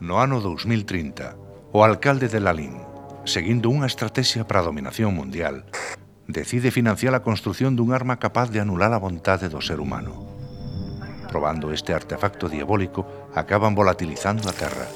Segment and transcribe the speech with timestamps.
[0.00, 1.36] no ano 2030,
[1.70, 2.82] o alcalde de Lalín,
[3.24, 5.66] seguindo unha estrategia para a dominación mundial,
[6.26, 10.34] decide financiar a construción dun arma capaz de anular a vontade do ser humano.
[11.28, 14.86] Probando este artefacto diabólico, acaban volatilizando a Terra.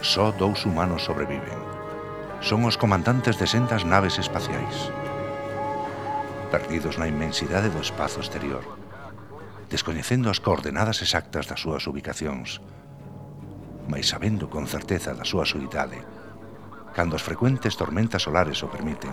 [0.00, 1.58] Só dous humanos sobreviven.
[2.44, 4.92] Son os comandantes de sendas naves espaciais.
[6.52, 8.62] Perdidos na inmensidade do espazo exterior,
[9.72, 12.62] descoñecendo as coordenadas exactas das súas ubicacións,
[13.88, 16.00] mais sabendo con certeza da súa soidade,
[16.94, 19.12] cando as frecuentes tormentas solares o permiten,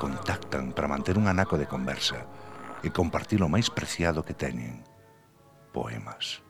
[0.00, 2.26] contactan para manter un anaco de conversa
[2.82, 4.82] e compartir o máis preciado que teñen,
[5.70, 6.42] poemas.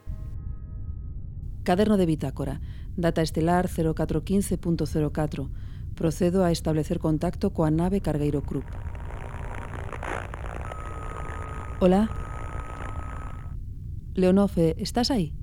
[1.62, 2.60] Caderno de bitácora,
[2.96, 5.48] data estelar 0415.04,
[5.94, 8.66] procedo a establecer contacto coa nave Cargueiro Krupp.
[11.80, 12.08] Hola?
[14.14, 15.34] Leonofe, estás aí?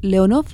[0.00, 0.46] Leonov?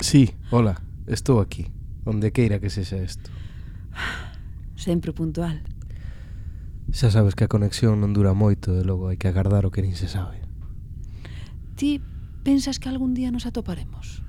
[0.00, 1.66] Sí, hola, estou aquí.
[2.06, 3.28] Onde queira que sexa isto.
[4.76, 5.60] Sempre puntual.
[6.88, 9.84] Xa sabes que a conexión non dura moito e logo hai que agardar o que
[9.84, 10.40] nin se sabe.
[11.76, 12.00] Ti
[12.48, 14.24] pensas que algún día nos atoparemos?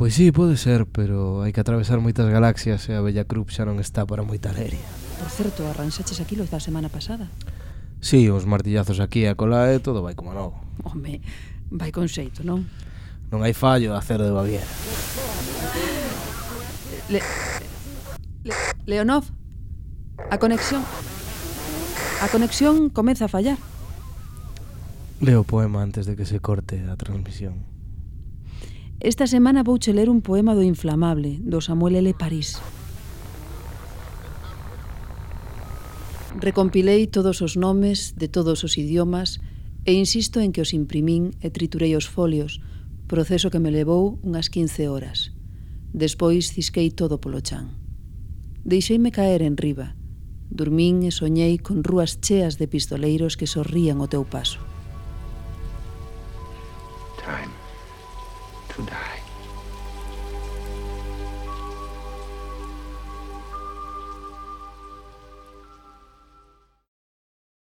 [0.00, 3.68] Pois sí, pode ser, pero hai que atravesar moitas galaxias e a Bella Cruz xa
[3.68, 4.80] non está para moita leria.
[5.20, 7.28] Por certo, arranxaches aquí los da semana pasada.
[8.00, 10.64] Sí, os martillazos aquí a cola e todo vai como novo.
[10.80, 11.20] Home,
[11.70, 12.66] Vai con xeito, non?
[13.30, 14.66] Non hai fallo a cero de Baviera.
[17.10, 17.20] Le...
[18.46, 18.54] Le...
[18.86, 19.26] Leonov,
[20.30, 20.82] a conexión.
[22.22, 23.58] A conexión comeza a fallar.
[25.20, 27.66] Leo o poema antes de que se corte a transmisión.
[29.00, 32.14] Esta semana vouche ler un poema do Inflamable, do Samuel L.
[32.14, 32.62] París.
[36.38, 39.40] Recompilei todos os nomes de todos os idiomas
[39.86, 42.58] e insisto en que os imprimín e triturei os folios,
[43.06, 45.30] proceso que me levou unhas 15 horas.
[45.94, 47.70] Despois cisquei todo polo chan.
[48.66, 49.94] Deixeime caer en riba.
[50.50, 54.58] Dormín e soñei con rúas cheas de pistoleiros que sorrían o teu paso.
[57.22, 57.54] Time
[58.74, 59.25] to die.